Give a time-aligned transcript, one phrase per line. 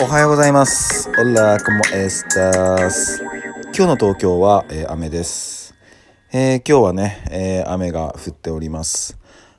[0.00, 1.10] おはようございます。
[1.10, 3.20] Hola, ¿cómo estás?
[3.76, 5.74] 今日の東京は、えー雨です、
[6.32, 9.18] えー今日はね、えー雨が降っております。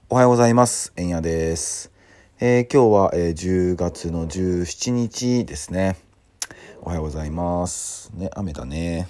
[0.10, 0.94] おはようございます。
[0.96, 1.92] えんやです。
[2.40, 5.98] えー今日は、えー10月の17日ですね。
[6.82, 8.12] おはようございます。
[8.14, 9.10] ね、雨だね。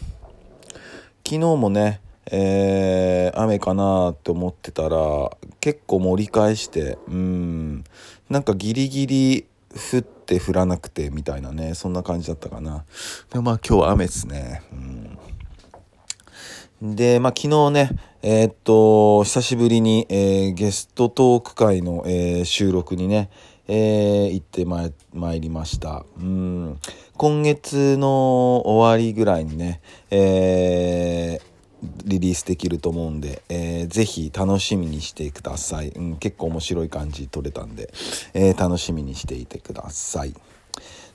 [1.24, 4.98] 昨日もね、えー雨かなって思ってたら
[5.60, 7.84] 結構盛り返してうん
[8.32, 9.46] なんかギリギリ
[9.76, 12.86] 降って降らなくてみたいなねそんな感じだったかな。
[13.32, 14.62] でまあ今日は雨ですね。
[16.82, 16.96] うん。
[16.96, 17.90] でまあ昨日ね
[18.22, 23.30] えーっと久しぶりに、えーゲストトーク会の、えー収録にね
[23.68, 26.06] えー行ってまい参りました。
[26.18, 26.80] うん。
[27.18, 31.45] 今月の終わりぐらいにね、えー
[32.06, 37.94] リリースできると思うんで、えーぜひ楽しみにしてください、うん、結構面白い感じ撮れたんで、
[38.34, 40.34] えー楽しみにしていてください。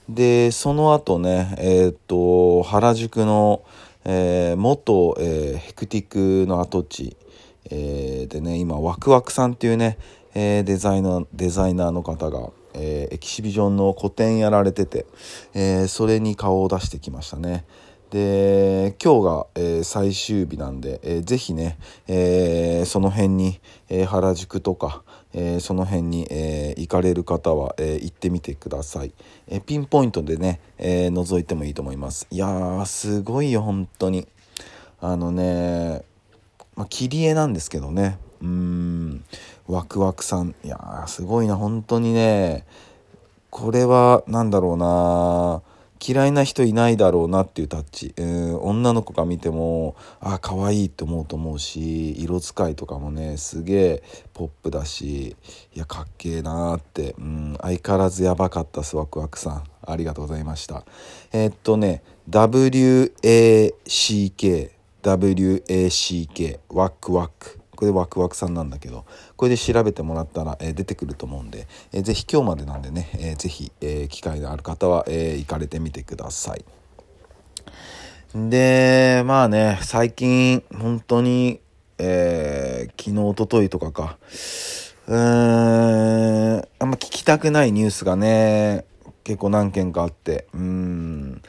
[0.09, 3.63] でその後ねえーっと原宿の、
[4.05, 6.07] えー元、えーヘクティ
[6.45, 7.17] クの跡地、
[7.71, 9.99] えーでね今ワクワクさんっていうね、
[10.35, 15.07] えーデザイナーデザイナーの方が、えーエキシビジョンの個展やられてて、
[15.55, 17.65] えーそれに顔を出してきましたね。
[18.11, 29.13] で今日が、えー最終日なんで、えーぜひね、えーその辺に、えー原宿とか、えーその辺に、えー行かれる方は、えー行ってみてください、
[29.47, 32.27] えピンポイントでね、えー覗いてもいいと思います。
[32.31, 34.27] いやーすごいよ本当に。
[35.01, 36.03] あのね
[36.77, 38.19] まあ、切り絵なんですけどね。
[38.43, 39.25] うーん
[39.69, 40.55] ワクワクさん。
[40.65, 42.67] いやーすごいな本当にね。
[43.51, 45.63] これは何だろうな
[46.03, 55.37] 嫌いな人いないだろうなっていうタッチ、うん、女の子が見てもあ可愛いって思うと思うし色使いとかもねすげえポップだし
[55.75, 59.65] いやかっけえなーって、うん、相変わらずやばかったっすワクワクさん。
[59.83, 60.85] ありがとうございました。
[61.33, 64.71] えーっとね WACK
[65.03, 67.60] WACK ワクワク。
[67.81, 69.07] これワクワクさんなんだけど
[69.39, 76.65] これで調べてもらったら、え出てくると思うんで、えーぜひ今日までなんでね、えーぜひ、え機会がある方は、え行かれてみてください。
[78.35, 81.61] でまあね最近本当に、
[81.97, 84.19] えー昨日一昨日とかか。
[85.09, 88.85] うーんあんま聞きたくないニュースがね
[89.25, 91.43] 結構何件かあってうん。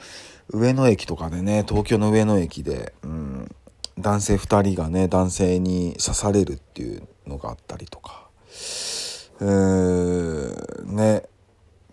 [0.53, 3.20] 上野駅とかでね東京の上野駅で、うん、
[4.01, 8.27] 男性2人がね男性に刺されるっていうのがあったりとか。
[9.39, 11.23] うーね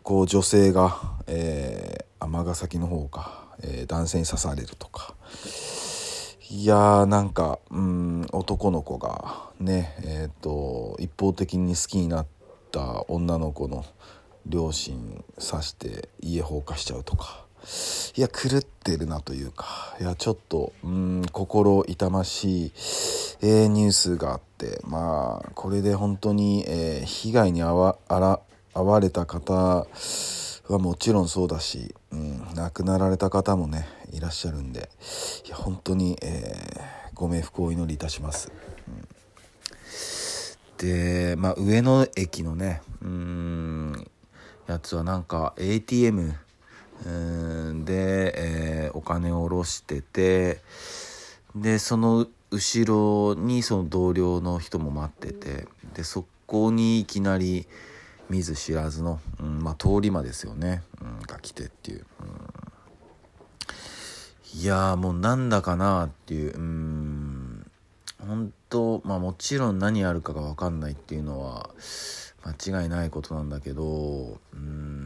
[0.03, 5.15] こう女性がえー尼、崎の方か、えー男性に刺されるとか。
[6.51, 12.27] いやーなんかうん男の子がねえっ、と一方的に好きになっ
[12.73, 13.85] た女の子の
[14.47, 17.48] 両親刺して家放火しちゃうとか。
[18.17, 22.73] いや狂ってるなというかいやちょっとうん心痛ましい、
[23.43, 28.41] えーニュースがあってまあこれで本当に、えー被害に遭わあら
[28.75, 34.89] 遭われた方はもちろんそうだし、うん、亡くなられた方もねいらっしゃるんで
[35.47, 38.53] いや本当に、えーご冥福をお祈りいたします。
[40.79, 44.11] で、まあ、上野駅のねうん
[44.69, 46.35] やつはなんか ATM
[47.05, 50.61] で、えーお金を下ろしてて
[51.55, 57.67] でその後ろにその同僚の人も待っててでそこにいきなり
[58.29, 62.07] 見ず知らずの、うんまあ、通り魔ですよね、うん、が来てっていう。
[62.21, 62.29] うん
[64.55, 67.71] いやもうなんだかなっていううん
[68.19, 71.69] 本当まあもちろん何やるかが分かんないっていうのは
[72.43, 74.98] 間違いないことなんだけどうん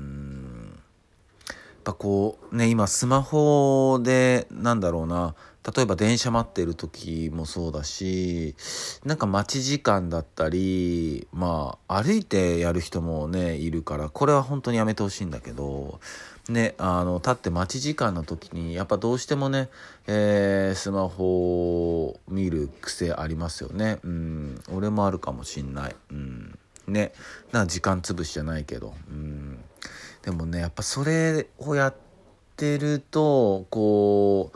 [1.83, 5.35] ぱこうね今スマホでなんだろうな。
[5.77, 8.57] 例えば電車待ってる時もそうだし
[9.05, 16.01] なんか待ち時間だったりまあ歩いてやる人もねいるからこれは本当にやめてほしいんだけど
[16.49, 19.69] ねあの立って待ち時間の時にやっぱどうしてもね、
[20.09, 24.01] えースマホを見る癖ありますよね。
[24.03, 25.97] うん俺もあるかもしんない。
[26.11, 26.59] うん
[26.89, 27.13] ね
[27.53, 28.95] なん時間潰しじゃないけど。
[29.09, 29.59] うん。
[30.23, 31.95] でもねやっぱそれをやっ
[32.57, 34.53] てるとこ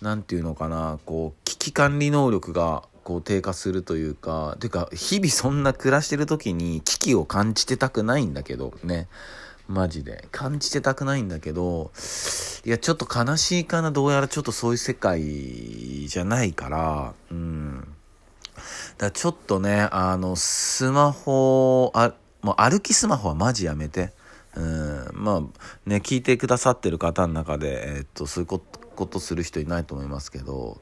[0.00, 9.08] うなんていうのかなこう危機管理能力がこう低下するというかていうか日々そんな暮らしてる時に危機を感じてたくないんだけどね。
[9.68, 10.28] マジで。
[10.32, 11.92] 感じてたくないんだけど
[12.64, 17.80] いやちょっと悲しいかなどうやらちょっとそういう世界じゃないからうん。
[17.80, 22.12] だからちょっとねあのスマホあ
[22.42, 24.12] もう歩きスマホはマジやめて。
[24.54, 25.40] うん、まあ
[25.86, 30.80] ね、聞いてくださってる方の中で、えー、っと、そういうことする人いないと思いますけど、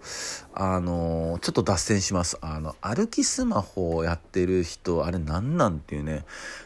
[0.52, 2.36] あのちょっと脱線します。
[2.40, 6.24] あの、歩きスマホをやってる人、あれなんなんっていうね、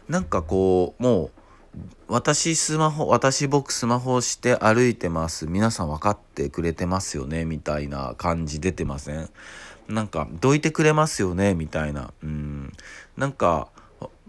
[0.09, 1.31] なんかこう、もう、
[2.09, 5.47] 私スマホ、私僕スマホして歩いてます。
[5.47, 9.29] 皆さん分かってくれてますよねみたいな感じ出てません？
[9.89, 12.13] なんか、どいてくれますよねみたいな。
[12.23, 12.73] うん。
[13.19, 13.69] なんか、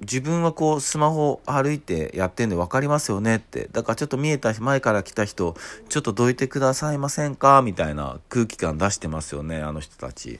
[0.01, 3.69] 自分はこうスマホ歩いてやってんで分かりますよねって。
[3.71, 5.55] だからちょっと見えた前から来た人、
[5.87, 10.39] ちょっとどいてくださいませんかみたいな空気感出してますよね、あの人たち。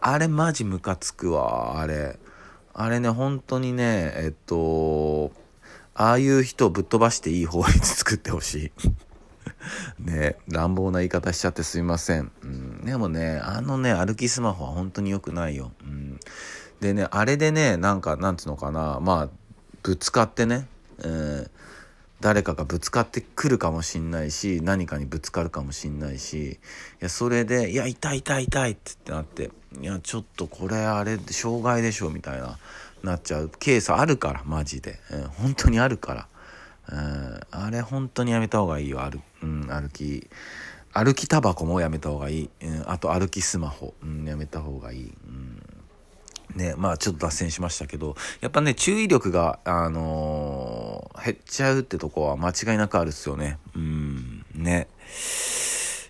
[0.00, 2.18] あれマジムカつくわ、あれ。
[2.72, 5.32] あれね、本当にね、えっと、
[5.94, 8.90] ああいう人をぶっ飛ばしていい法律作ってほしい。
[9.98, 12.30] ね乱暴な言い方しちゃってすみません。
[12.42, 15.72] うん、でもね、あのね、歩きスマホは本当に良くないよ。
[16.84, 19.28] でね、あれでね、なんか、なんつうのかな、まあ、
[19.82, 21.50] ぶつかってね、えー、
[22.20, 26.58] 誰かがぶつかってくるかもしんないし、何かにぶつかるかもしんないし、い
[27.00, 29.50] や、それで、いや、痛い痛い痛いってなって、
[29.80, 32.58] いや、ちょっとこれあれ、障害でしょ、みたいな。
[33.02, 33.50] なっちゃう。
[33.58, 36.28] ケースあるからマジで、うん、本当にあるから、
[36.90, 39.00] うん、あれ本当にやめた方がいいよ。
[39.00, 40.28] 歩,、うん、歩き。
[40.96, 45.53] 歩きタバコもやめた方がいい、うん、あと歩きスマホ、うん、やめた方がいい、うん。
[46.54, 53.58] ね、まあちょっと脱線しましたけど、やっぱね、注意力が、あのー、減っちゃうってとこは間違いなくあるっすよね。
[53.74, 54.88] うん、ね。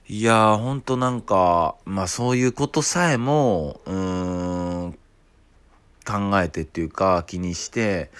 [0.06, 4.98] いやー、ほんとなんか、まあそういうことさえも、うん、
[6.04, 8.10] 考えてっていうか気にして、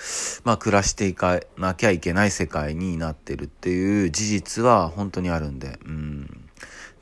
[0.45, 6.34] まあ暮らしていかなきゃいけない世界になってるっていう事実は本当にあるんで、うん。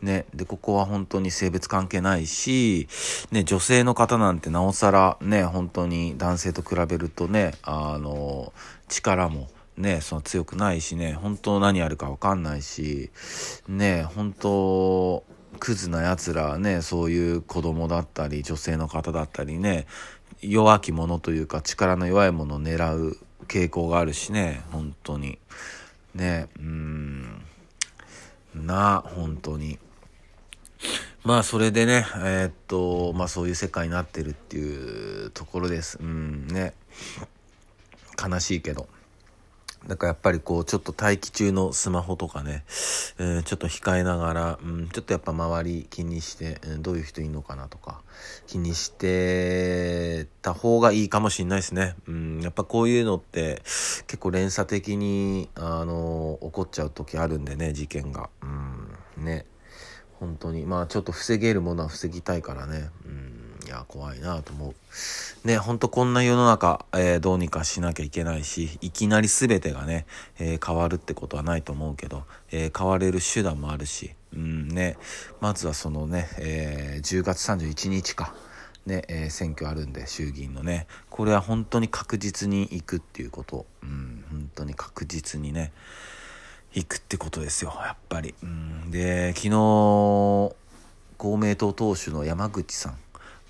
[0.02, 0.26] ね。
[0.34, 2.88] で、ここは本当に性別関係ないし、
[3.30, 8.52] ね、女性の方なんてなおさらね、本当に男性と比べるとね、あの、
[8.88, 13.10] 力もね、その強くないしね、本当何やるかわかんないし、
[13.68, 15.24] ね、本当、
[15.58, 19.86] クズな奴らね、そういう子供だったり、女性の方だったりね、
[20.42, 23.16] 弱き者というか力の弱いものを狙う
[23.46, 25.38] 傾向があるしね本当に
[26.14, 27.42] ねうん
[28.54, 29.78] な本当に
[31.24, 36.74] まあそれでねえー、っとまあそういう世界になってるっていうところですうんね
[38.22, 38.88] 悲しいけど。
[39.86, 42.62] だからやっぱりこう、ちょっと待機中のスマホとかね、
[43.18, 48.00] えー、ちょっと控えながら、うん、ちょっとやっぱ周り気にして、うん、どういう人いるのかなとか、
[48.46, 51.96] 気にしてた方がいいかもしんないですね。
[52.06, 53.62] うん、やっぱこういうのって
[54.06, 58.30] 結構連鎖的に、あの、起こっちゃう時あるんでね、事件が。
[58.42, 59.46] うん、ね。
[60.22, 60.64] 本当に。
[60.64, 62.90] まあちょっと防げるものは防ぎたいからね。
[63.04, 63.32] うん
[63.66, 64.74] いや、怖いなと思う。
[65.46, 70.04] ね、ほんとこんな世の中、えー、どうにかしなきゃいけないし、いきなり全てがね、
[70.38, 74.96] えー、変わるってことはないと思うけど、えー、変われる手段もあるし、うんね、
[75.40, 78.34] まずはそのね、え10月31日か。
[78.84, 80.88] ね、え選挙あるんで、衆議院のね。
[81.08, 83.64] これは本当に確実に行くっていうこと。
[83.82, 85.72] うん、本当に確実にね、
[86.74, 88.34] 行くってことですよ、やっぱり。
[88.42, 89.50] うん、で、昨日、
[91.18, 92.98] 公明党党首の山口さん。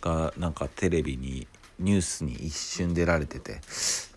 [0.03, 1.47] がなんかテレビに
[1.79, 3.61] ニュースに一瞬出られてて、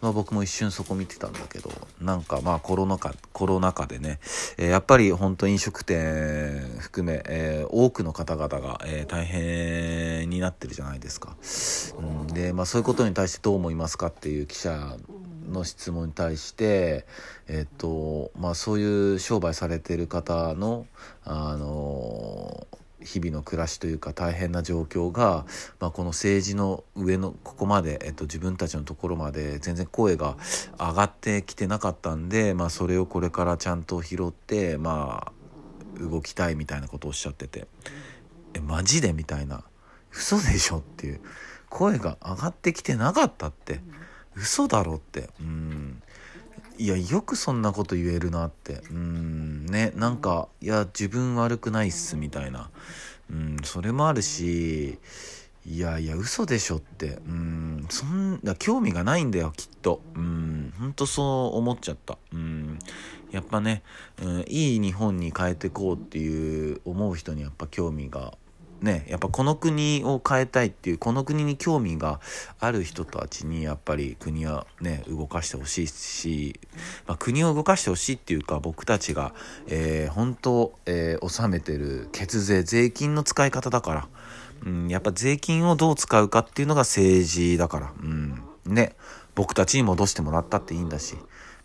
[0.02, 1.72] まあ、僕も一瞬そこ見てたんだけど
[2.02, 4.20] なんかまあコロナ禍コロナ禍でね、
[4.58, 11.36] えー、やっぱり本当飲食店含め、えー、多くの方々が、えー、大変になってるじゃないですか、
[11.98, 14.96] うん、で、まあ、そういうことに対してどう思いますかっていう記者
[15.50, 17.06] の質問に対して、
[17.48, 20.88] えっとまあ、そういう商売されてる方の、
[21.24, 22.68] あの
[23.02, 25.46] 日々の暮らしというか大変な状況が、
[25.80, 30.38] まあ、この政治の上のここまで、えっと、自分たちのところまで全然声が
[30.80, 35.32] 上がってきてなかったんで、まあ、それをこれからちゃんと拾って、まあ、
[36.00, 37.68] 動きたいみたいなことをおっしゃってて。
[38.56, 39.64] えマジでみたいな。
[40.12, 41.20] 嘘でしょっていう。
[41.70, 43.82] 声が上がってきてなかったって。
[44.36, 45.30] 嘘だろって。
[45.40, 46.02] うん。
[46.78, 48.82] いやよくそんなこと言えるなって。
[48.92, 49.66] うん。
[49.66, 52.70] ねなんかいや自分悪くないっすみたいな。
[53.30, 55.00] うんそれもあるし
[55.66, 57.20] いやいや嘘でしょって。
[57.28, 57.86] うん。
[57.90, 60.02] そんな興味がないんだよきっと。
[60.16, 60.74] うん。
[60.78, 62.18] ほんとそう思っちゃった。
[62.34, 62.80] うん。
[63.32, 63.84] やっぱね、
[64.22, 68.34] うん、いい日本に変えてこうっていう思う人にやっぱ興味が
[68.86, 72.20] ね、やっぱこの国を変えたいっていうこの国に興味が
[72.60, 76.60] ある人たちにやっぱり国はね動かしてほしいし、
[77.08, 79.34] まあ、国を動かしてほしいっていうか僕たちが、
[79.66, 84.08] えー、本当、えー、納めてる血税税金の使い方だから、
[84.68, 88.96] うん、やっぱ税金をどう使うかっていうのが政治だから、うん、ね
[89.34, 91.16] 僕たちに戻してもらったっていいんだし、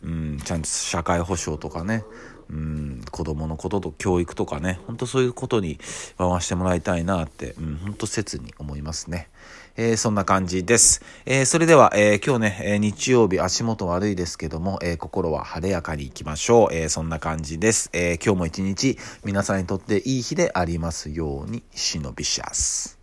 [0.03, 2.03] うん、ちゃんと社会保障とかね、
[2.51, 5.79] うん、子供のことと教育とかね、ほんとそういうことに
[6.19, 9.29] 回してもらいたいなって、うん、ほんと切に思いますね。
[9.77, 11.03] えー、そんな感じです。
[11.27, 16.75] えー、それでは、えー、今日ね、え日曜日足元悪いですけども、え心は晴れやかに行きましょう。
[16.75, 17.89] えそんな感じです。
[17.93, 23.00] え今日も一日皆さんにとっていい日でありますように、シノビシャス。